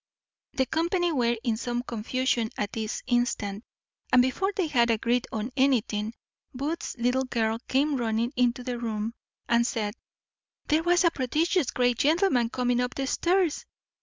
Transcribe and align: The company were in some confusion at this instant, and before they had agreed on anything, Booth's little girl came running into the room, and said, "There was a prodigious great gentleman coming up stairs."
The 0.53 0.65
company 0.65 1.11
were 1.11 1.37
in 1.43 1.57
some 1.57 1.83
confusion 1.83 2.49
at 2.57 2.73
this 2.73 3.03
instant, 3.05 3.63
and 4.11 4.19
before 4.19 4.51
they 4.55 4.65
had 4.65 4.89
agreed 4.89 5.27
on 5.31 5.51
anything, 5.55 6.15
Booth's 6.55 6.97
little 6.97 7.25
girl 7.25 7.59
came 7.67 7.97
running 7.97 8.33
into 8.35 8.63
the 8.63 8.79
room, 8.79 9.13
and 9.47 9.67
said, 9.67 9.93
"There 10.65 10.81
was 10.81 11.03
a 11.03 11.11
prodigious 11.11 11.69
great 11.69 11.99
gentleman 11.99 12.49
coming 12.49 12.79
up 12.79 12.99
stairs." 13.05 13.67